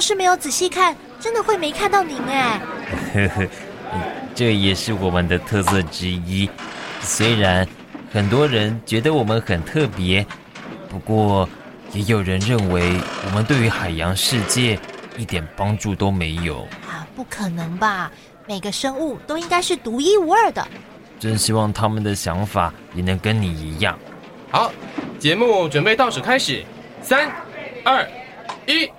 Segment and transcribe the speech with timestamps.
[0.00, 2.58] 要是没有仔细看，真的会没看到您哎。
[3.12, 3.46] 呵呵，
[4.34, 6.48] 这也是我们的特色之一。
[7.02, 7.68] 虽然
[8.10, 10.26] 很多人觉得我们很特别，
[10.88, 11.46] 不过
[11.92, 14.78] 也有人认为我们对于海洋世界
[15.18, 16.62] 一点帮助都没有。
[16.88, 18.10] 啊，不可能吧？
[18.46, 20.66] 每个生物都应该是独一无二的。
[21.18, 23.98] 真希望他们的想法也能跟你一样。
[24.50, 24.72] 好，
[25.18, 26.64] 节目准备倒数开始，
[27.02, 27.30] 三、
[27.84, 28.08] 二、
[28.66, 28.90] 一。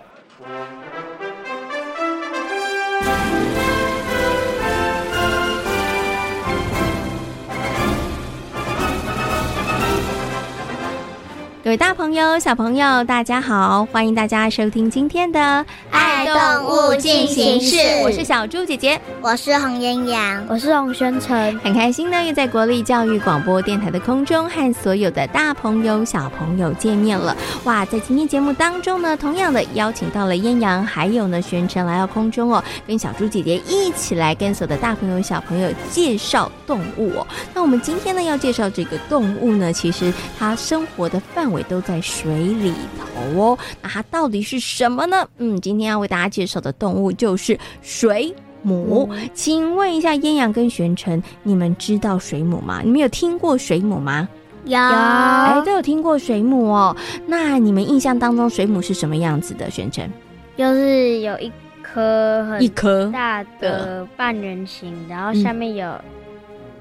[11.63, 13.85] 各位大朋友、小朋友，大家好！
[13.91, 15.39] 欢迎大家收听今天的
[15.91, 17.75] 《爱动物进行式》。
[18.01, 21.59] 我是小猪姐姐，我是洪嫣阳，我是洪轩成。
[21.59, 27.37] 很开心呢，又在国立教育广播电台的空中和所有的大朋友、小朋友见面了。
[27.65, 37.27] 哇，在今天节目当中呢，同样的邀请到了嫣阳，还有呢宣成来到空中哦，跟小猪姐姐一起来跟所有的大朋友、小朋友介绍动物哦。
[37.53, 45.27] 那我们今天呢要介绍这个动物呢，其实它生活的范围都在水里头哦，那它到底是什么呢？
[45.37, 49.09] 嗯，今天要为大家介绍的动物就是水母。
[49.11, 52.81] 嗯、请问一下，燕阳跟玄尘，你们知道水母吗？
[52.83, 54.27] 你们有听过水母吗？
[54.65, 56.95] 有，哎，都有听过水母哦。
[57.25, 59.69] 那你们印象当中水母是什么样子的？
[59.69, 60.09] 玄尘，
[60.55, 61.51] 就是有一
[61.81, 65.91] 颗很一颗大的半圆形，然后下面有。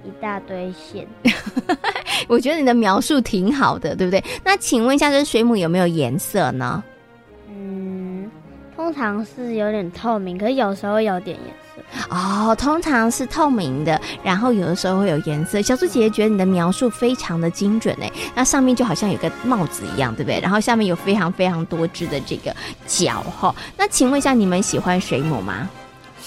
[0.04, 1.06] 一大堆线，
[2.28, 4.22] 我觉得你的描述挺好的，对不对？
[4.44, 6.82] 那请问一下，这水母有没有颜色呢？
[7.48, 8.30] 嗯，
[8.74, 11.82] 通常是有点透明，可是有时候有点颜色。
[12.10, 15.60] 哦，通常是透明的，然后有的时候会有颜色。
[15.62, 20.40] 小猪姐姐觉得你的描述非常的精准诶，那上面就好像有个帽子一样，对不对？
[20.40, 22.54] 然后下面有非常非常多只的这个
[22.86, 23.54] 脚哈。
[23.76, 25.68] 那请问一下，你们喜欢水母吗？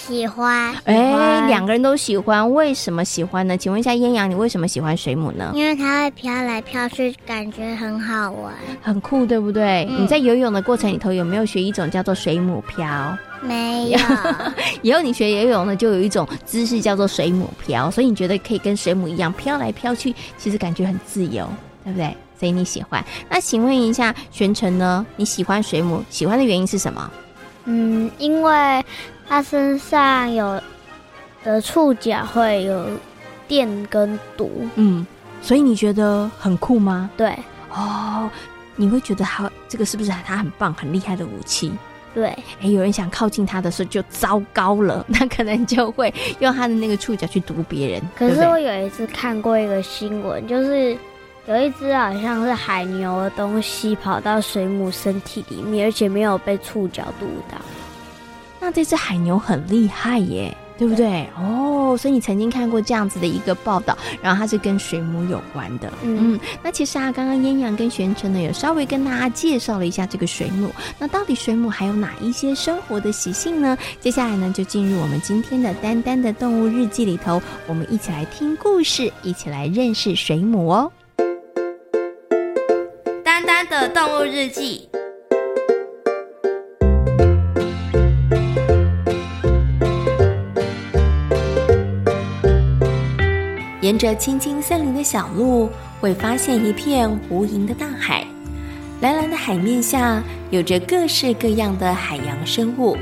[0.06, 3.56] 喜欢，哎，两个人都喜欢，为什么喜欢呢？
[3.56, 5.54] 请问一下艳阳，你为什么喜欢水母呢？
[5.56, 9.88] 因为它会飘来飘去，感觉很好玩，很酷，对不对？
[9.90, 13.18] 嗯、你在游泳的过程里头有没有学一种叫做水母漂？
[13.42, 14.00] 没有。
[14.84, 21.48] 以后你学游泳呢，就有一种姿势叫做水母漂，所以你觉得可以跟水母一样飘来飘去，其实感觉很自由，
[21.86, 22.14] 对不对？
[22.38, 23.02] 所以你喜欢。
[23.30, 25.06] 那请问一下玄尘呢？
[25.16, 27.10] 你喜欢水母，喜欢的原因是什么？
[27.64, 28.84] 嗯，因为。
[29.28, 30.62] 它身上有
[31.44, 32.86] 的触角会有
[33.48, 35.06] 电跟毒，嗯，
[35.42, 37.10] 所以你觉得很酷吗？
[37.18, 37.38] 对，
[37.72, 38.30] 哦，
[38.76, 41.72] 你会觉得它这个是不是它很棒、很厉害的武器？
[42.14, 42.28] 对，
[42.62, 48.02] 哎，有人想靠近它的时候就糟糕了， 那可能就会用它的那个触角去毒别人。
[48.16, 50.96] 可是我有一次看过一个新闻，就是
[51.48, 57.58] 有一只好像是海牛的东西跑到水母身体里面，而且没有被触角毒到。
[58.64, 61.28] 那这只海牛很厉害耶，对不对？
[61.38, 65.92] 哦，所以你曾经看过这样子的一个报道，然后它是跟水母有关的。
[66.02, 70.72] 嗯，嗯，那其实啊，刚刚嫣阳跟玄晨呢，有稍微跟大家介绍了一下这个水母。
[70.98, 73.78] 那到底水母还有哪一些生活的习性呢？
[74.00, 80.90] 接下来呢，就进入我们今天的丹丹的动物日记里头，我们一起来听故事，一起来认识水母哦。
[83.26, 84.88] 丹丹的动物日记。
[93.84, 95.70] 沿着青青森林的小路，
[96.00, 98.26] 会发现一片无垠的大海。
[99.02, 102.98] 蓝蓝的海面下，有着各式各样的海洋生物。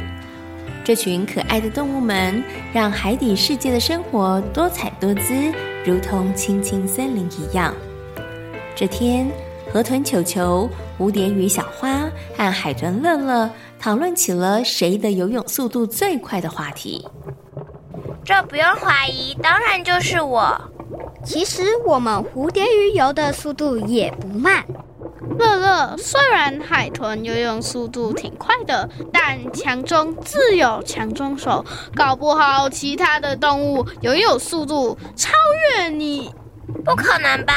[0.83, 2.43] 这群可爱的动物们，
[2.73, 5.53] 让海底世界的生活多彩多姿，
[5.85, 7.71] 如同青青森林一样。
[8.75, 9.29] 这天，
[9.71, 10.67] 河豚球球、
[10.97, 13.47] 蝴蝶鱼小花和海豚乐乐
[13.79, 17.07] 讨论起了谁的游泳速度最快的话题。
[18.23, 20.59] 这不用怀疑，当然就是我。
[21.23, 24.65] 其实我们蝴蝶鱼游的速度也不慢。
[25.37, 31.65] 乐乐，虽然海豚游泳速度挺快的，但强中自有强中手，
[31.95, 35.31] 搞不好其他的动物游泳速度超
[35.77, 36.33] 越你。
[36.83, 37.53] 不可能吧？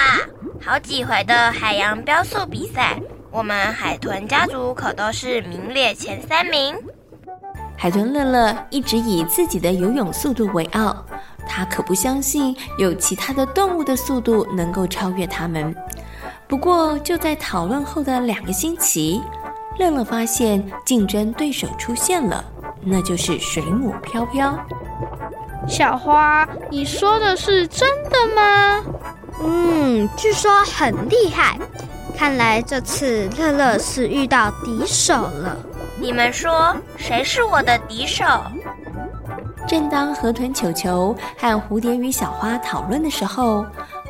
[0.65, 3.01] 好几回的海洋飙速比赛，
[3.31, 6.77] 我们海豚家族可都是名列前三名。
[7.77, 11.05] 海豚乐乐一直以自己的游泳速度为傲，
[11.47, 15.75] 他可不相信有其他的动物的速度能够超越他们。
[16.47, 19.21] 不过，就在讨论后的两个星期，
[19.79, 22.45] 乐乐发现竞争对手出现了，
[22.83, 24.59] 那就是水母飘飘。
[25.67, 28.83] 小花，你说的是真的吗？
[29.43, 31.59] 嗯，据说很厉害。
[32.17, 35.57] 看来这次乐乐是遇到敌手了。
[35.97, 38.25] 你们说谁是我的敌手？
[39.67, 43.65] 正当河豚球球和蝴蝶与小花讨论的时候。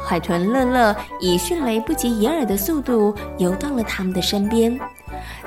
[0.07, 4.79] 海豚乐乐以迅雷不及掩耳的速度游到了他们的身边。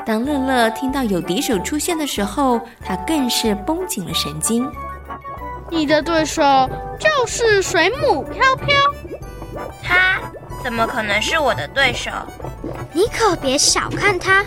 [0.03, 4.67] 当乐乐听到有敌手出现的时候，他更是绷紧了神经。
[5.69, 6.41] 你的对手
[6.99, 8.75] 就是水母飘飘，
[9.83, 10.19] 他
[10.63, 12.09] 怎么可能是我的对手？
[12.93, 14.43] 你可别小看他，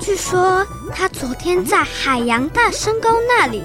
[0.00, 3.62] 据说他昨天在海洋大深沟那里，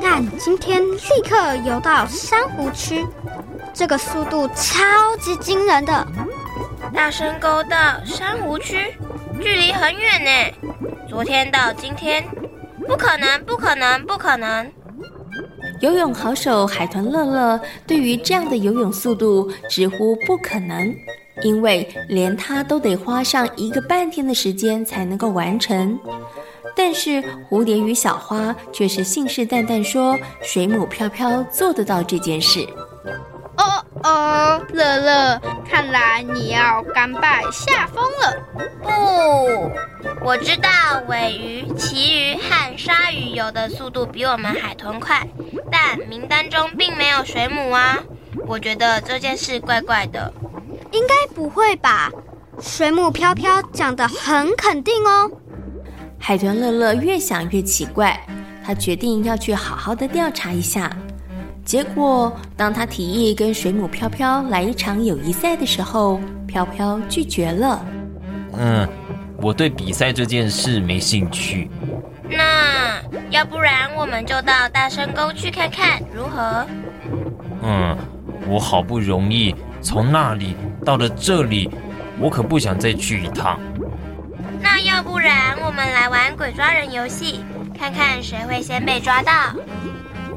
[0.00, 3.04] 但今天立刻游到珊瑚区。
[3.74, 6.06] 这个速度超级惊人的，
[6.94, 7.76] 大深沟到
[8.06, 8.94] 珊瑚区，
[9.42, 10.70] 距离很远呢。
[11.08, 12.24] 昨天到今天，
[12.86, 14.72] 不可能，不可能，不可能！
[15.80, 20.94] 游泳好手海豚乐乐对于这样的游泳速度直呼不可能，
[21.42, 25.98] 因为连他都得花上一个半天的时间才能够完成。
[26.74, 32.66] 但是蝴蝶与小花却是信誓旦旦说，水母飘飘做得到这件事。
[33.56, 38.36] 哦哦，乐乐，看来你要甘拜下风了。
[38.82, 39.70] 不，
[40.22, 40.68] 我知道
[41.08, 45.26] 尾鱼、旗鱼和鲨鱼游的速度比我们海豚快，
[45.72, 47.98] 但名单中并没有水母啊。
[48.46, 50.30] 我觉得这件事怪怪的。
[50.92, 52.10] 应该不会吧？
[52.60, 55.30] 水母飘飘讲得很肯定哦。
[56.18, 58.18] 海豚乐乐越想越奇怪，
[58.64, 60.90] 他决定要去好好的调查一下。
[61.64, 67.84] 结果，当他提议跟水母飘飘来一场友谊赛的时候，飘飘拒绝了。
[68.52, 68.88] 嗯，
[69.42, 71.70] 我对比赛这件事没兴趣。
[72.30, 76.66] 那要不然我们就到大深沟去看看，如何？
[77.62, 77.96] 嗯，
[78.48, 79.54] 我好不容易
[79.86, 81.70] 从那里到了这里，
[82.18, 83.56] 我可不想再去一趟。
[84.60, 89.32] 那要不然我们来玩鬼抓人游戏，看看谁会先被抓到。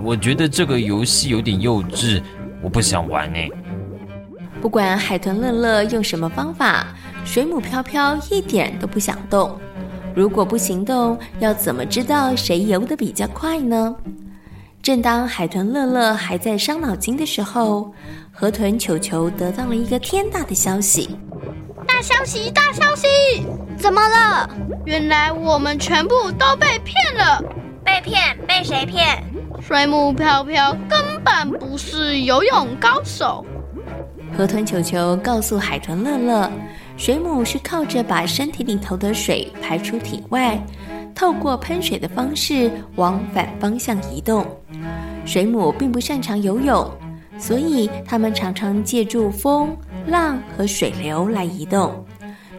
[0.03, 2.21] 我觉得这个游戏有点幼稚，
[2.61, 3.39] 我不想玩呢。
[4.61, 6.85] 不管海豚乐乐用什么方法，
[7.25, 9.59] 水母飘飘一点都不想动。
[10.13, 13.95] 如果不行动，要怎么知道谁游得比较快呢？
[14.81, 17.93] 正当海豚乐乐还在伤脑筋的时候，
[18.39, 21.09] 河豚球球得到了一个天大的消息！
[21.85, 22.49] 大消息！
[22.49, 23.05] 大消息！
[23.77, 24.49] 怎么了？
[24.85, 27.43] 原来我们全部都被骗了！
[27.83, 28.37] 被骗？
[28.47, 29.21] 被谁骗？
[29.61, 33.45] 水母飘飘根本不是游泳高手。
[34.37, 36.49] 河豚球球告诉海豚乐乐，
[36.95, 40.57] 水母是靠着把身体里头的水排出体外，
[41.13, 44.45] 透过喷水的方式往反方向移动。
[45.25, 46.89] 水母并不擅长游泳，
[47.39, 49.75] 所以它们常常借助风、
[50.07, 52.05] 浪和水流来移动。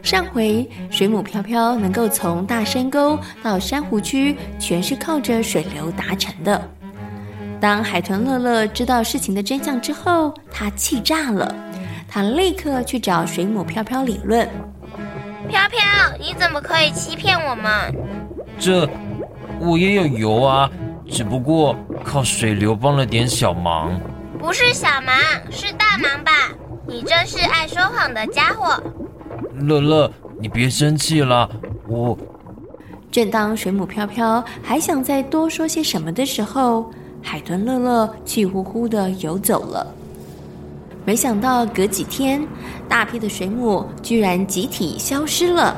[0.03, 6.61] 上回水母飘飘能够从大深沟到珊瑚区，全是靠着水流达成的。
[7.61, 11.55] 当海豚乐乐知道事情的真相之后，他气炸了。
[12.09, 14.49] 他立刻去找水母飘飘理论。
[15.47, 15.79] 飘飘，
[16.19, 17.71] 你怎么可以欺骗我们？
[18.59, 18.89] 这
[19.61, 20.71] 我也有油啊，
[21.09, 24.01] 只不过靠水流帮了点小忙。
[24.41, 25.15] 不是小忙，
[25.51, 26.33] 是大忙吧？
[26.87, 28.83] 你真是爱说谎的家伙。
[29.55, 31.49] 乐乐，你别生气了。
[31.87, 32.17] 我……
[33.13, 36.91] 正当水母飘飘还想再多说些什么的时候。
[37.23, 39.87] 海豚乐乐气呼呼的游走了。
[41.05, 42.43] 没想到隔几天，
[42.89, 45.77] 大批的水母居然集体消失了。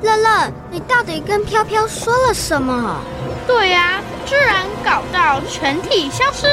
[0.00, 2.98] 乐乐，你到底跟飘飘说了什么？
[3.46, 6.46] 对呀，居然搞到全体消失，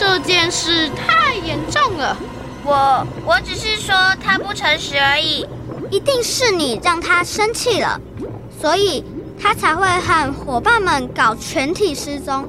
[0.00, 2.16] 这件事太严重了。
[2.64, 5.46] 我我只是说他不诚实而已。
[5.90, 8.00] 一定是你让他生气了，
[8.58, 9.04] 所以
[9.38, 12.48] 他才会和伙伴们搞全体失踪。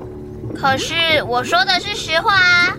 [0.55, 2.77] 可是我说的是实话啊，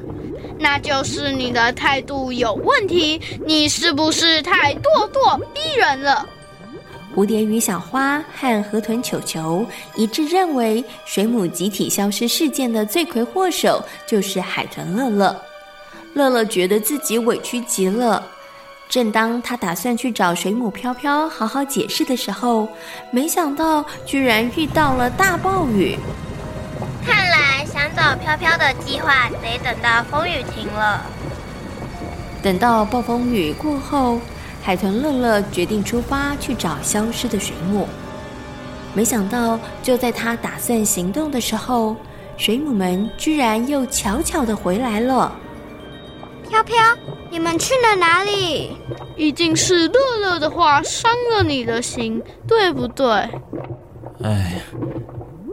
[0.58, 3.20] 那就是你的态度有问题。
[3.44, 6.26] 你是不是太咄咄逼人了？
[7.14, 15.42] 蝴蝶鱼小花和河豚球球一致认为，水母集体消失事件的罪魁祸首就是海豚乐乐。
[16.14, 18.22] 乐乐觉得自己委屈极了。
[18.88, 22.68] 正当他打算去找水母飘飘好好解释的时候，
[23.10, 25.96] 没想到居然遇到了大暴雨。
[27.04, 31.04] 看来想找飘飘的计划得等到风雨停了。
[32.42, 34.20] 等到暴风雨过后，
[34.62, 37.88] 海豚乐乐决定出发去找消失的水母。
[38.94, 41.96] 没想到，就在他打算行动的时候，
[42.36, 45.32] 水母们居然又悄悄的回来了。
[46.48, 46.76] 飘飘，
[47.30, 48.76] 你们去了哪里？
[49.16, 53.08] 一定是乐乐的话伤了你的心，对不对？
[54.22, 54.60] 哎，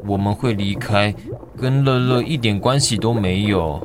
[0.05, 1.15] 我们会离开，
[1.57, 3.79] 跟乐乐一点关系都没有。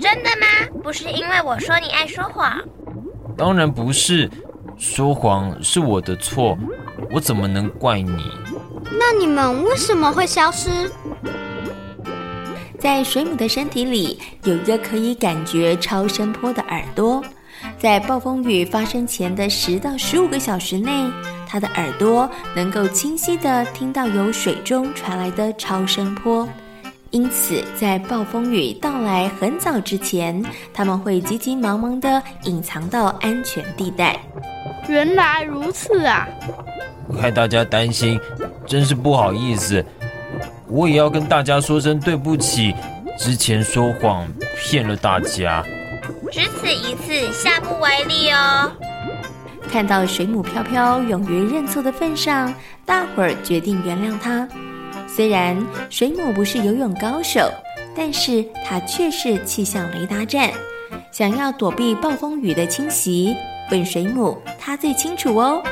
[0.00, 0.80] 真的吗？
[0.82, 2.58] 不是因为我说你爱说谎？
[3.36, 4.30] 当然不是，
[4.78, 6.56] 说谎是我的错，
[7.12, 8.12] 我怎么能怪你？
[8.98, 10.90] 那你们为什么会消失？
[12.78, 17.22] 在水母的身体里有一个可以感觉超声波的耳朵，
[17.78, 20.90] 在暴风雨发生前的十到十五个小时内，
[21.46, 26.46] 它的耳朵能够清晰地听到由水中传来的超声波，
[27.14, 34.18] 因此在暴风雨到来很早之前，他们会急急忙忙地隐藏到安全地带。
[34.88, 36.26] 原来如此啊！
[37.16, 38.18] 害大家担心，
[38.66, 39.84] 真是不好意思。
[40.66, 42.74] 我也要跟大家说声对不起，
[43.16, 45.64] 之前说谎骗了大家。
[46.32, 48.72] 只此一次，下不为例哦。
[49.70, 52.52] 看到水母飘飘勇于认错的份上，
[52.84, 54.48] 大伙儿决定原谅他。
[55.14, 55.56] 虽然
[55.90, 57.48] 水母不是游泳高手，
[57.94, 60.50] 但是它却是气象雷达站。
[61.12, 63.32] 想要躲避暴风雨的侵袭，
[63.70, 65.62] 问水母，它最清楚哦。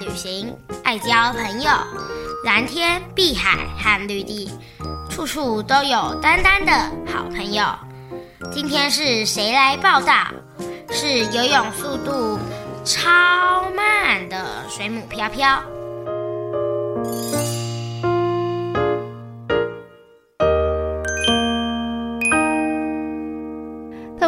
[0.00, 1.70] 旅行，爱交朋友，
[2.44, 4.50] 蓝天、碧海和绿地，
[5.08, 6.72] 处处都有丹丹的
[7.10, 7.64] 好朋友。
[8.52, 10.14] 今天是谁来报道？
[10.90, 12.38] 是游泳速度
[12.84, 15.60] 超慢的水母飘飘。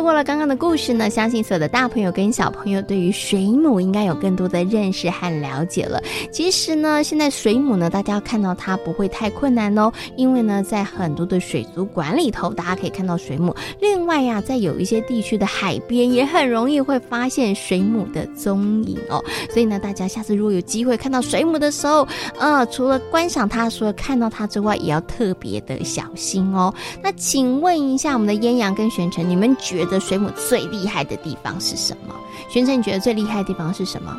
[0.09, 6.03] 过了刚刚的故事呢，相信所有的大朋友跟小朋友对于水母应该有更多的认识和了解了。
[6.33, 13.55] 其实呢，现在水母呢，大家要看到它不会太困难哦，因为呢，在很多的水族馆里头，大家可以看到水母。
[13.83, 19.23] 另外呀，在有一些地区的海边，也很容易会发现水母的踪影哦。
[19.51, 26.73] 所以呢，大家下次如果有机会看到水母的时候，呃，除了观赏它，除了看到它之外，也要特别的小心哦。
[27.03, 29.98] 那请问一下，我们的燕阳跟玄尘，你们觉得？
[30.01, 32.15] 水母最厉害的地方是什么？
[32.49, 34.17] 玄成，你觉得最厉害的地方是什么？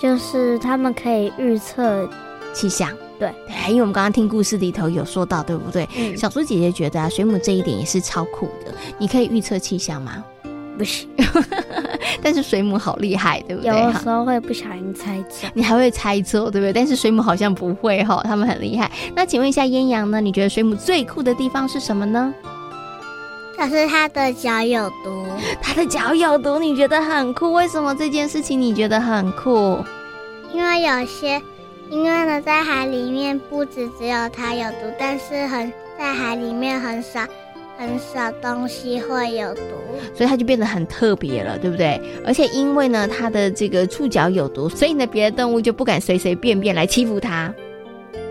[0.00, 2.08] 就是他们可以预测
[2.52, 2.90] 气象。
[3.18, 5.86] 对，对，因为我们刚刚听故事里头有说到，对不对？
[5.96, 6.16] 嗯。
[6.16, 8.72] 小猪姐姐觉得啊，水母这一点也是超酷的。
[8.98, 10.24] 你可以预测气象吗？
[10.78, 11.06] 不行。
[12.22, 13.68] 但是水母好厉害，对不对？
[13.68, 15.50] 有的时候会不小心猜错。
[15.52, 16.72] 你还会猜错，对不对？
[16.72, 18.90] 但是水母好像不会哈，他们很厉害。
[19.14, 20.18] 那请问一下燕阳呢？
[20.18, 22.32] 你觉得水母最酷的地方是什么呢？
[23.60, 25.26] 可是它的脚有毒，
[25.60, 27.52] 它的脚有毒，你觉得很酷？
[27.52, 29.78] 为什么这件事情你觉得很酷？
[30.50, 31.42] 因为有些，
[31.90, 37.20] 因为呢，在海里面不止只有它有毒，但是很在海里面很少
[37.76, 39.60] 很少东西会有毒，
[40.14, 42.00] 所以它就变得很特别了，对不对？
[42.24, 47.52] 而且因为呢，它的这个触角有毒，所以呢，别的动物就不敢随随便便来欺负它，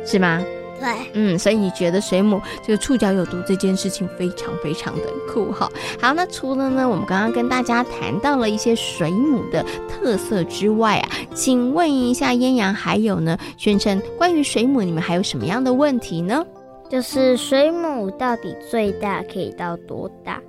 [0.04, 0.44] 是吗？
[0.80, 5.70] 对，嗯，所以你觉得水母这个触角有毒这件事情非常非常的酷哈。
[6.02, 16.46] 好，那除了呢，我们刚刚跟大家谈到了一些水母的特色之外啊，请问一下燕阳还有呢，宣称，关于水母你们还有什么样的问题呢？
[16.90, 20.42] 就是水母到底最大可以到多大？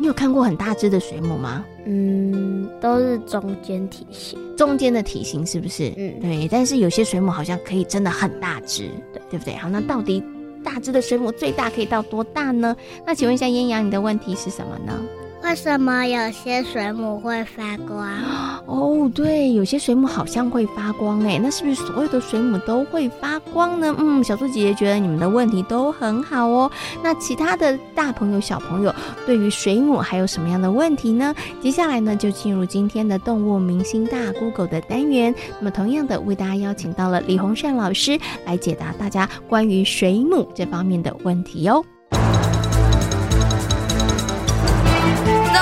[0.00, 1.64] 你有看过很大只的水母吗？
[1.86, 5.92] 嗯，都是中间体型，中间的体型是不是？
[5.96, 6.48] 嗯，对。
[6.50, 9.54] 但是有些水母好像可以真的很大只，对对不对？
[9.56, 10.22] 好，那到底
[10.64, 12.76] 大只的水母最大可以到多大呢？
[13.06, 15.00] 那请问一下燕阳，你的问题是什么呢？
[15.44, 18.08] 为什么有些水母会发光？
[18.66, 23.94] 哦，对，有些水母好像会发光诶，那是不是所有的水母都会发光呢？
[23.98, 26.70] 嗯，小猪姐姐觉得你们的问题都很好哦。
[27.02, 28.94] 那其他的大朋友、小朋友
[29.26, 31.34] 对于水母还有什么样的问题呢？
[31.60, 35.34] 接下来呢，就进入今天的动物明星大 Google 的单元。
[35.58, 41.84] 那么同样的，为大家邀请到了李洪善老师来解答大家关于水母这方面的问题哦。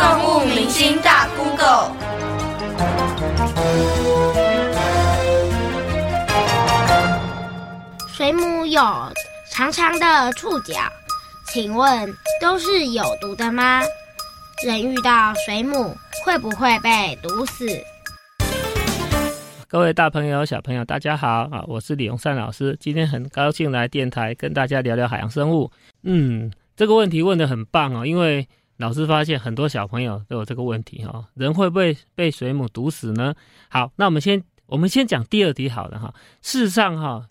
[0.03, 1.93] 动物明星大 Google，
[8.09, 8.83] 水母有
[9.53, 10.75] 长长的触角，
[11.47, 13.81] 请问都是有毒的吗？
[14.67, 17.69] 人遇到水母会不会被毒死？
[19.69, 21.63] 各位大朋友、小朋友，大家好啊！
[21.69, 25.71] 我是李洪善老师，今天很高兴来电台跟大家聊聊海洋生物。
[26.03, 28.49] 嗯，这个问题问得很棒哦，因为。
[28.83, 33.33] 老师发现很多小朋友都有这个问题哈，人会不会被水母毒死呢？
[33.69, 36.13] 好，那我们先我们先讲第二题好了哈。
[36.41, 37.25] 事实上哈，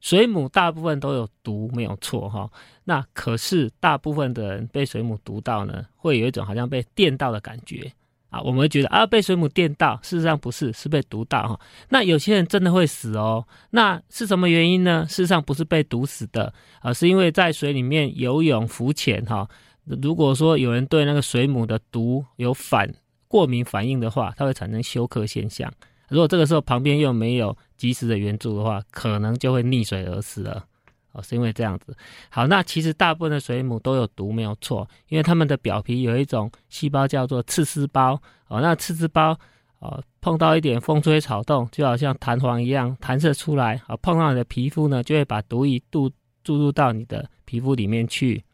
[0.00, 2.48] 水母大部分都有毒，没有错哈。
[2.84, 7.92] 那可是大部分的人被水母毒到呢，会有一种好像被电到的感觉
[8.30, 8.40] 啊。
[8.40, 11.58] 我们会觉得啊，被水母电到，事实上不是，是被毒到哈。
[11.88, 13.44] 那有些人真的会死哦。
[13.70, 15.04] 那是什么原因呢？
[15.08, 19.48] 事实上不是被毒死的，而是因为在水里面游泳浮潜哈。
[19.84, 22.88] 如果说有人对那个水母的毒有反
[23.26, 25.72] 过敏反应的话，它会产生休克现象。
[26.08, 30.64] 如果这个时候旁边又没有及时的援助的话，可能就会溺水而死了。
[31.12, 31.96] 哦，是因为这样子。
[32.30, 38.20] 好，那其实大部分的水母都有毒，没有错，因为它们的表皮有一种细胞叫做刺丝胞。
[38.48, 39.38] 哦，那刺丝胞
[39.78, 43.80] 哦碰到一点风吹草动，就好像弹簧一样弹射出来。
[43.88, 46.10] 哦，碰到你的皮肤呢，就会把毒液注
[46.44, 48.44] 注入到你的皮肤里面去。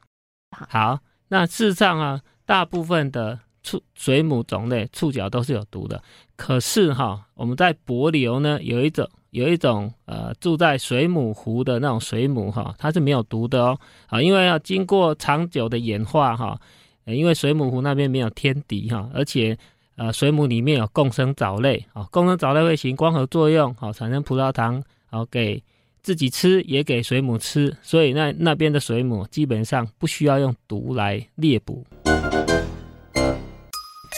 [0.50, 0.98] 好。
[1.28, 6.02] 那事实上啊，大部分的触水母种类触角都是有毒的。
[6.36, 16.58] 可是哈，我们在帛琉呢，有一种有一种呃住在水母湖的那种水母哈，它是没有毒的哦啊，因为要经过长久的演化哈，
[17.04, 19.56] 因为水母湖那边没有天敌哈，而且
[19.96, 25.62] 呃水母里面有共生藻类啊，共生藻类会行光合作用好，产生葡萄糖好给。
[26.02, 31.86] 自己吃也给水母吃，所以那那边的水母基本上不需要用毒来猎捕。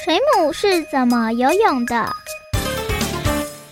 [0.05, 2.11] 水母是怎么游泳的？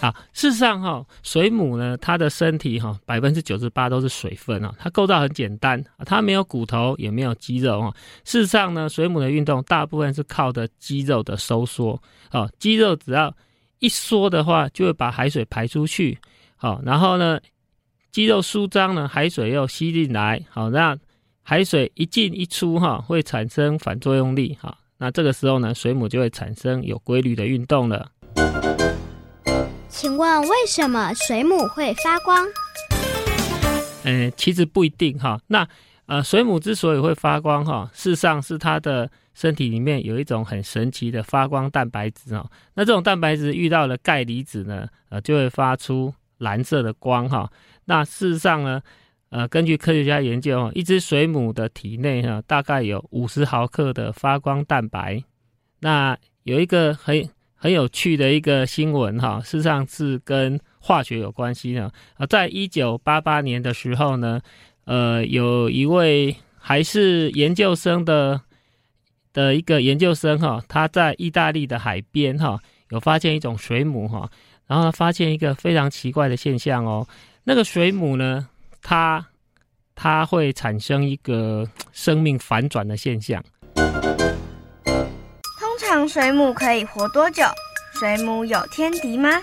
[0.00, 7.92] 好，事实上哈，水母呢，它的身体哈，百分之九十八都是水分啊，它构造很简单，它没有骨头，也没有肌肉啊。
[8.24, 13.34] 事实上呢，水母的运动大部分是靠的肌肉的收缩啊，肌肉只要
[13.80, 16.16] 一缩的话，就会把海水排出去。
[16.54, 17.40] 好，然后呢，
[18.18, 20.98] 肌肉舒张呢，海水又吸进来，好，那
[21.44, 28.10] 海水一进一出哈，会产生反作用力，哈，那这个时候呢，水母就会产生有规律的运动了。
[29.88, 32.44] 请问为什么水母会发光？
[34.02, 35.40] 嗯，其实不一定哈。
[35.46, 35.68] 那
[36.06, 42.50] 呃，水母之所以会发光哈，事实上是它的身体里面有一种很神奇的发光蛋白质哦。
[42.74, 47.48] 那这种蛋白质遇到了钙离子呢，呃，就会发出蓝色的光哈。
[47.88, 48.82] 那事实上呢，
[49.30, 55.24] 呃，根据科学家研究，一只水母的体内哈，大概有五十毫克的发光蛋白。
[55.80, 62.26] 那有一个很很有趣的一个新闻哈，事实上是跟化学有关系的啊。
[62.26, 64.38] 在一九八八年的时候呢，
[64.84, 68.38] 呃，有一位还是研究生的
[69.32, 74.30] 的一个研究生哈，他在意大利的海边哈，有发现一种水母哈，
[74.66, 77.08] 然后他发现一个非常奇怪的现象哦。
[77.48, 78.46] 那个水母呢，
[78.82, 79.24] 它
[79.94, 83.42] 它会产生一个生命反转的现象。
[83.74, 87.42] 通常水母可以活多久？
[87.98, 89.40] 水母有天敌吗？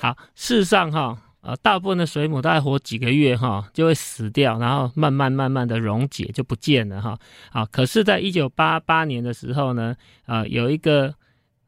[0.00, 7.16] 好，事实上哈，呃，大部分的水母大概活几个月哈，就会死掉，然后慢慢慢慢的溶解就不见了哈。
[7.52, 11.14] 啊，可是，在一九八八年的时候呢，啊，有一个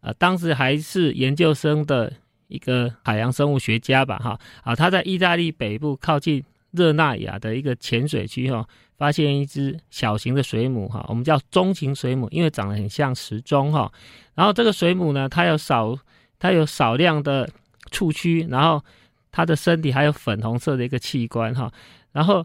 [0.00, 2.12] 呃，当时还是研究生的。
[2.48, 13.92] 一个海洋生物学家吧，哈啊，他在意大利北部靠近热那亚的一个浅水区，哈，发现一只小型的水母，哈，我们叫钟形水母，因为长得很像时钟，哈。
[14.34, 15.96] 然后这个水母呢，它有少，
[16.38, 17.48] 它有少量的
[17.90, 18.82] 触须，然后
[19.30, 21.70] 它的身体还有粉红色的一个器官，哈。
[22.12, 22.44] 然后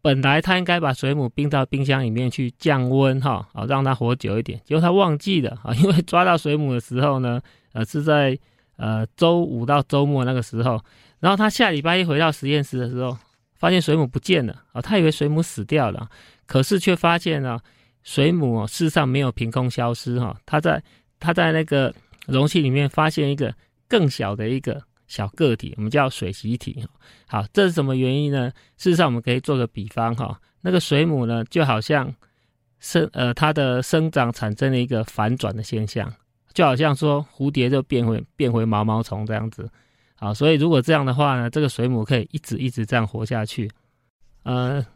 [0.00, 4.60] 本来他应该把水母冰到冰箱里面去降温，哈，啊，让它活久一点。
[4.64, 7.40] 结果他忘记了，啊，因为抓到水母的时候呢，
[7.72, 8.38] 呃，是在。
[8.76, 10.80] 呃，周五到周末那个时候，
[11.20, 13.16] 然后他下礼拜一回到实验室的时候，
[13.54, 16.08] 发现水母不见了啊，他以为水母死掉了，
[16.46, 17.58] 可是却发现呢，
[18.02, 20.82] 水母，事实上没有凭空消失哈，他在
[21.18, 21.94] 他在那个
[22.26, 23.54] 容器里面发现一个
[23.88, 26.86] 更小的一个小个体，我们叫水螅体。
[27.26, 28.50] 好，这是什么原因呢？
[28.76, 32.12] 事实上，我们可以做个比方哈，那个水母呢，就好像
[32.80, 36.12] 生呃它的生长产生了一个反转的现象，
[36.54, 39.68] 就好像说蝴蝶就变回变回毛毛虫这样子。
[40.14, 43.68] 好，所以如果这样的话呢，这个水母可以一直一直这样活下去。
[44.44, 44.86] 呃，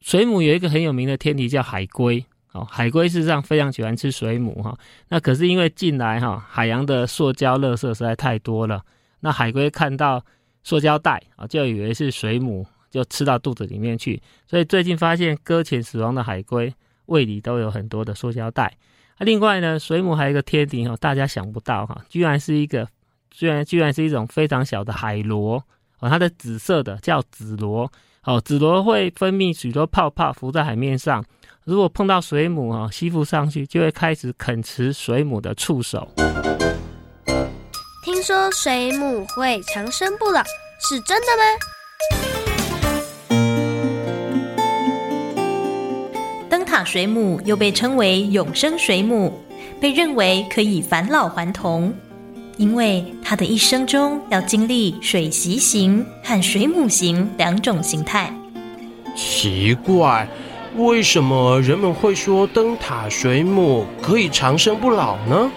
[0.00, 2.24] 水母有一个很有名的天敌叫海龟。
[2.52, 4.78] 哦，海龟事实上非常喜欢吃水母哈。
[5.08, 8.82] 那可是因为近来哈海洋的塑胶垃圾实在太多了，
[9.20, 10.24] 那海龟看到
[10.62, 14.22] 塑胶袋啊，就以为是水母，就吃到肚子里面去。
[14.46, 16.72] 所以最近发现搁浅死亡的海龟
[17.06, 18.74] 胃里都有很多的塑胶袋。
[19.18, 22.88] 另外呢，水母还有一个天敌哈，大家想不到哈，居然是一个。
[23.30, 25.62] 居然居然是一种非常小的海螺
[26.00, 27.88] 哦，它的紫色的叫紫螺
[28.24, 31.24] 哦，紫螺会分泌许多泡泡浮在海面上，
[31.62, 36.08] 如果碰到水母哦，吸附上去就会开始啃食水母的触手。
[38.02, 40.42] 听说水母会长生不老，
[40.80, 42.37] 是真的吗？
[46.78, 49.36] 塔水母又被称为永生水母，
[49.80, 51.92] 被认为可以返老还童。
[52.56, 58.32] 因为它的一生中要经历水螅型和水母型两种形态。
[59.16, 60.28] 奇怪，
[60.76, 65.50] 为什么人们会说灯塔水母可以长生不老呢？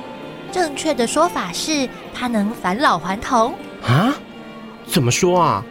[0.52, 3.54] 正确的说法是它能返老还童。
[3.84, 4.12] 啊？
[4.88, 5.64] 怎么说啊？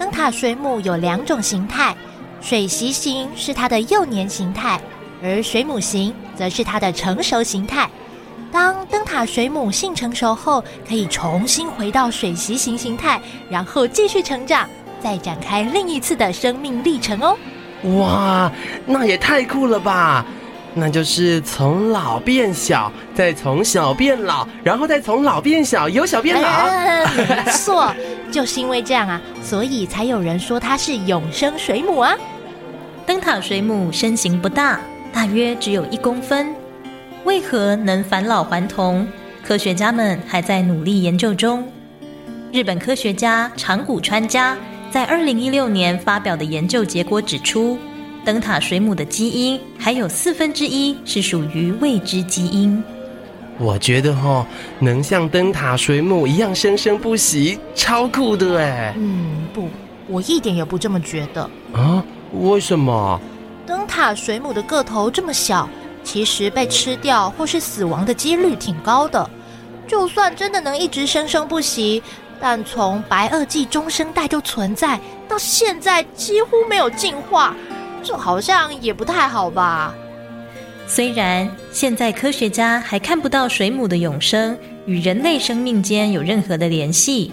[0.00, 1.96] 灯塔水母有两种形态，
[2.40, 4.80] 水螅型是它的幼年形态，
[5.22, 7.88] 而水母型则是它的成熟形态。
[8.50, 14.68] 当灯塔水母性成熟后，可以重新回到水螅型形态，然后继续成长，
[15.00, 17.36] 再展开另一次的生命历程哦。
[17.98, 18.50] 哇，
[18.86, 20.26] 那也太酷了吧！
[20.74, 26.66] 那就是从老变小，再从小变老，然后再从老变小，由小变老。
[27.16, 27.92] 没错，
[28.30, 32.14] 就是因为这样啊，所以才有人说它是永生水母啊。
[33.04, 34.80] 灯塔水母身形不大，
[35.12, 36.54] 大约只有一公分。
[37.24, 39.06] 为何能返老还童？
[39.44, 41.66] 科学家们还在努力研究中。
[42.52, 44.56] 日本科学家长谷川家
[44.90, 47.78] 在二零一六年发表的研究结果指出，
[48.24, 52.82] 灯塔水母的基因还有四分之一是属于未知基因。
[53.58, 54.46] 我觉得哈，
[54.78, 58.94] 能像灯塔水母一样生生不息，超酷的哎。
[58.96, 59.68] 嗯，不，
[60.06, 61.42] 我一点也不这么觉得。
[61.72, 62.04] 啊？
[62.32, 63.20] 为什么？
[63.66, 65.68] 灯塔水母的个头这么小。
[66.02, 69.28] 其实被吃掉或是死亡的几率挺高的，
[69.86, 72.02] 就算真的能一直生生不息，
[72.40, 77.54] 但从白垩纪中生代就存在到现在几乎没有进化，
[78.02, 79.94] 这好像也不太好吧？
[80.86, 87.32] 虽然现在科学家还看不到水母的永生与人类生命间有任何的联系，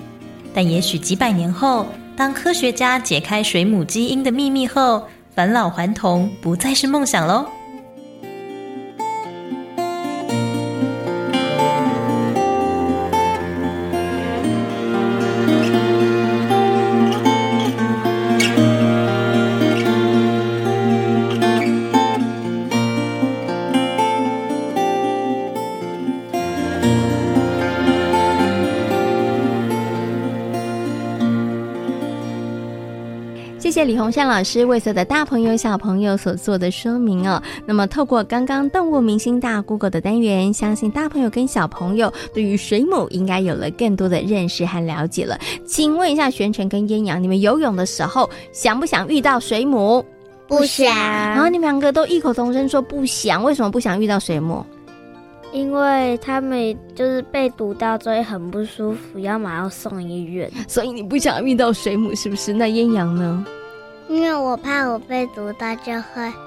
[0.53, 7.45] 但也许几百年后，当科学家解开水母基因的秘密后，返老还童不再是梦想喽。
[33.88, 37.41] 李洪善老师为所有的大朋友小朋友所做的说明哦。
[37.65, 45.39] 那么透过刚刚动物明星大 Google 的单元，相信大朋友跟小朋友对于水母应该有了更多的认识和了解了。
[45.65, 50.04] 请问一下，玄晨跟燕阳，你们游泳的时候想不想遇到水母？
[50.50, 50.93] 不想。
[50.93, 54.65] 然后你们两个都异口同声说不想，为什么不想遇到水母？
[55.54, 60.52] 因为他们就是被毒到，所以很不舒服，要马上送医院。
[60.67, 62.52] 所以你不想遇到水母，是不是？
[62.52, 63.45] 那燕阳呢？
[64.10, 66.46] 因为我怕我被毒到就会。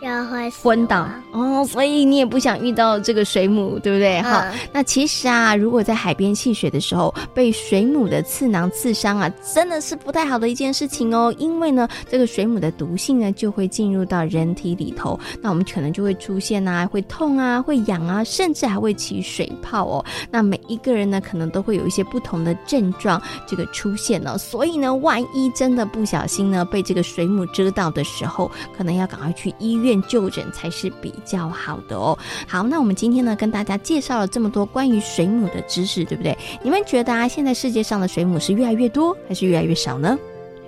[0.00, 4.22] 就会昏倒哦，所以你也不想遇到这个水母，对不对？
[4.22, 11.34] 哈、嗯，那其实啊，如果在海边戏水的时候被水母的刺囊刺伤啊，真的是不太好的一件事情哦。
[11.36, 20.04] 因为呢，这个水母的毒性呢就会进入到人体里头，那我们可能就会出现啊，会痛啊，会痒啊，甚至还会起水泡哦。
[20.30, 24.38] 那每一个人呢，可能都会有一些不同的症状这个出现哦。
[24.38, 29.87] 所以呢，万一真的不小心呢被这个水母蛰到的时候，可能要赶快去医院。
[29.88, 32.16] 院就诊才是比较好的哦。
[32.46, 36.36] 好，那我们今天呢，跟大家介绍了这么多关于水母的知识，对不对？
[36.62, 40.16] 你们觉得啊，现在世界上的水母是越来越多，还是越来越少呢？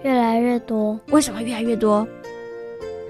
[0.02, 0.98] 越来越多。
[1.08, 2.06] 为什么越来越多？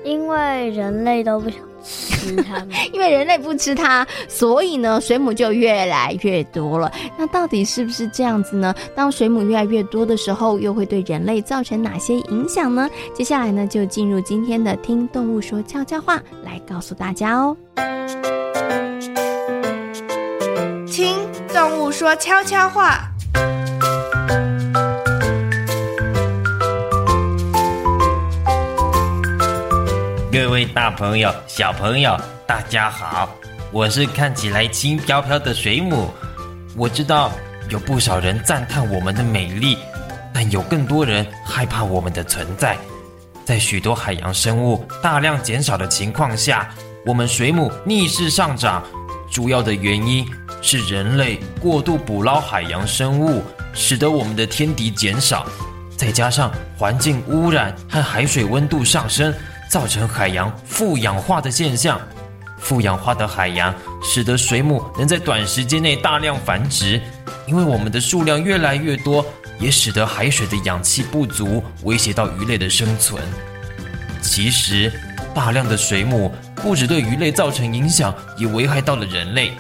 [0.05, 6.91] 因为人类都不想吃它们， 因为人类不吃它，所以呢，水母就越来越多了。
[7.19, 8.75] 那到底是不是这样子呢？
[8.95, 12.89] 当水母越来越多的时候，又会对人类造成哪些影响呢？
[13.15, 17.57] 接下来呢，就进入今天的“听动物说悄悄话”来告诉大家哦。
[20.87, 21.17] 听
[21.53, 23.09] 动物说悄悄话。
[30.33, 32.17] 各位大朋友、小朋友，
[32.47, 33.29] 大家好！
[33.73, 36.09] 我是看起来轻飘飘的水母。
[36.77, 37.33] 我知道
[37.69, 39.77] 有不少人赞叹我们的美丽，
[40.33, 42.77] 但有更多人害怕我们的存在。
[43.45, 46.69] 在许多海洋生物大量减少的情况下，
[47.05, 48.85] 我们水母逆势上涨。
[49.29, 50.25] 主要的原因
[50.63, 53.43] 是人类过度捕捞海洋生物，
[53.75, 55.45] 使得我们的天敌减少，
[55.97, 59.35] 再加上环境污染和海水温度上升。
[59.71, 62.01] 造成海洋负氧化的现象，
[62.59, 67.01] 负氧化的海洋使得水母能在短时间内大量繁殖，
[67.47, 69.25] 因为我们的数量越来越多，
[69.61, 73.23] 也使得海水的氧气不足，威胁到鱼类的生存。
[74.21, 74.93] 其实，
[75.33, 79.53] 大量的水母不只对鱼类造成影响，也危害到了人类，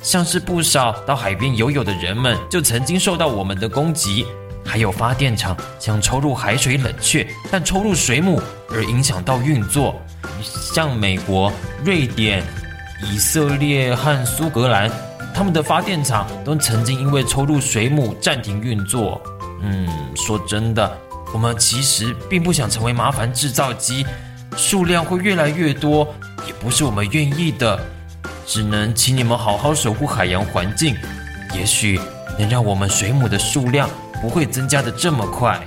[0.00, 4.26] 像是不少到海边游泳的人们就曾经受到我们的攻击。
[4.66, 9.94] 还有发电厂想抽入海水冷却，但抽入水母而影响到运作。
[10.42, 11.52] 像美国、
[11.84, 12.42] 瑞典、
[13.02, 14.90] 以色列和苏格兰，
[15.34, 19.20] 他们的发电厂都曾经因为抽入水母暂停运作。
[19.62, 20.98] 嗯，说真的，
[21.32, 24.04] 我们其实并不想成为麻烦制造机，
[24.56, 26.14] 数量会越来越多，
[26.46, 27.78] 也不是我们愿意的。
[28.46, 30.94] 只能请你们好好守护海洋环境，
[31.54, 31.98] 也许
[32.38, 33.88] 能让我们水母的数量。
[34.20, 35.60] 不会增加的这么快。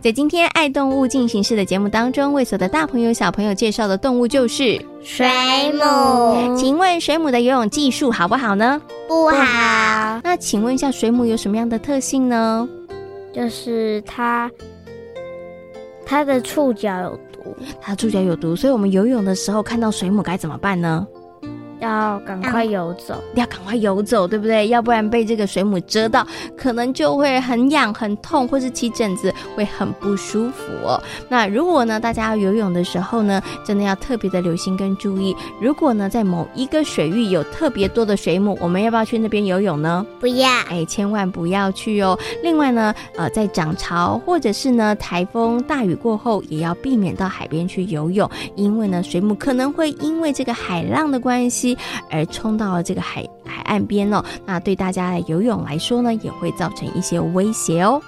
[0.00, 5.28] 在今天爱动物进行式的节目当中，为所有的大朋友小朋友介绍的动物就是水
[5.72, 6.56] 母。
[6.56, 8.80] 请问水母的游泳技术好不好呢？
[9.06, 10.20] 不好。
[10.24, 12.66] 那请问一下，水母有什么样的特性呢？
[13.34, 14.50] 就是它
[16.06, 21.06] 它的触角有毒，它触角有毒，所以我们游泳的时候看到水母该怎么办呢？
[21.80, 24.68] 要赶快游走，要赶快游走，对不对？
[24.68, 31.00] 要不然被这个水母蛰到，可能就会很痒、很痛，或是起疹子，会很不舒服哦。
[31.28, 35.34] 那如果呢，大家要游泳的时候呢，真的要特别的留心跟注意。
[35.60, 40.04] 如果呢，在某一个水域有特别多的水母，我们要不要去那边游泳呢？
[40.18, 42.18] 不要，哎，千万不要去哦。
[42.42, 51.67] 另外呢，呃，在涨潮或者是呢台风大雨过后，也要避免到海边去游泳，因为呢，水母可能会因为这个海浪的关系。
[52.10, 58.00] 而冲到了这个海海岸边哦，那对大家的游泳来说呢，也会造成一些威胁哦。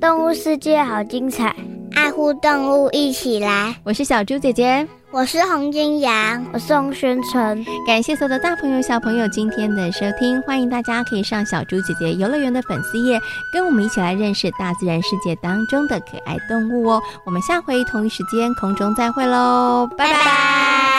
[0.00, 1.54] 动物世界好精彩，
[1.94, 3.74] 爱护动物一起来。
[3.82, 4.86] 我是小猪姐姐，
[5.16, 7.64] 我是洪金阳，我是洪宣成。
[7.86, 13.18] 感谢所有的大朋友小朋友今天的收听，欢迎大家可以上小猪姐姐游乐园的粉丝页，
[13.50, 17.02] 跟我们一起来认识大自然世界当中的可爱动物哦。
[17.24, 20.12] 我们下回同一时间空中再会喽，拜拜。
[20.12, 20.95] 拜拜。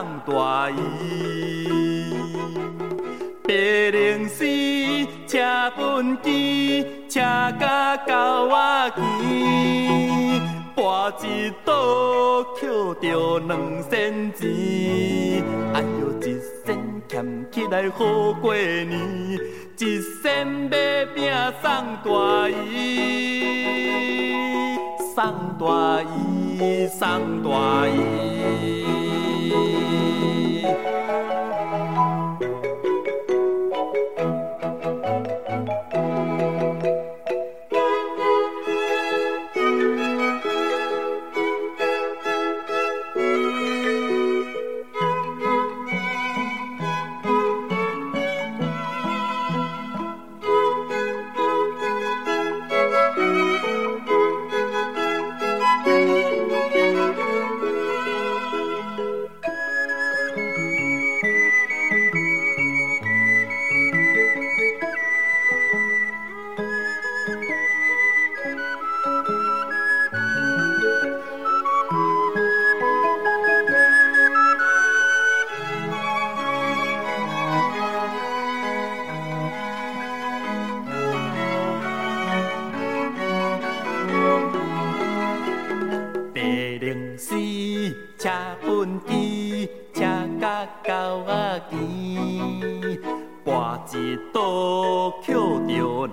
[0.00, 0.72] 送大姨。
[3.46, 4.46] 白龙丝
[5.26, 5.38] 车
[5.76, 7.20] 畚箕，车
[7.60, 8.98] 甲狗仔骑，
[10.74, 10.80] 跋
[11.22, 11.70] 一倒
[12.58, 12.62] 捡
[13.02, 13.50] 着两
[13.90, 14.48] 仙钱。
[15.74, 16.24] 哎呦，一
[16.64, 16.66] 仙
[17.06, 19.38] 俭起来好过年，
[19.76, 21.70] 一仙买饼送
[22.04, 22.64] 大姨。
[25.14, 25.18] 送
[25.58, 28.99] 大衣，送大衣。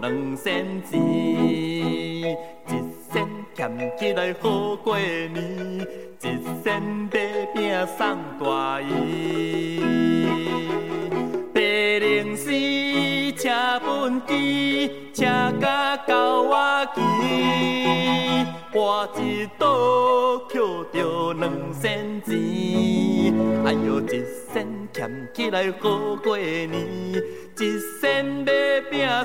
[0.07, 2.35] 两仙钱，一
[3.11, 5.85] 仙俭起来好过年，
[6.21, 6.25] 一
[6.63, 9.81] 仙买饼送大姨。
[11.53, 12.51] 八零四
[13.33, 13.51] 车
[13.83, 15.25] 本机，车
[15.59, 17.01] 甲到我机，
[18.73, 20.61] 我一刀捡
[20.93, 26.71] 着两仙钱，哎呦，一仙俭起来好过年。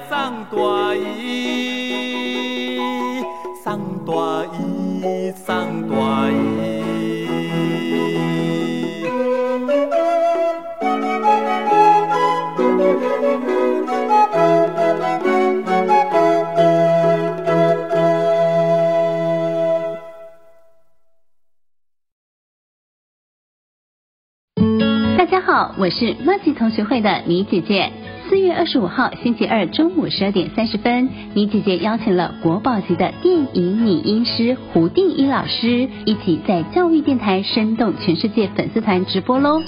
[0.01, 2.79] 送大衣，
[3.63, 4.13] 送大
[4.55, 6.35] 衣，送大衣。
[25.19, 27.93] 大家好，我是默契同学会的李姐姐。
[28.33, 39.61] 四月二十五号星期二中午十二点三十分，倪姐姐邀请了国宝级的电影拟音师胡定一老师，一起在教育电台生动全世界粉丝团直播喽。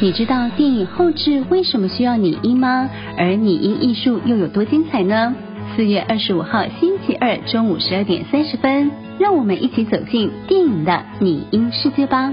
[0.00, 2.88] 你知道电影后制为什么需要拟音吗？
[3.18, 5.34] 而拟音艺术又有多精彩呢？
[5.76, 12.32] 四月二十五号星期二中午十二点三十分，让我们一起走进电影的拟音世界吧。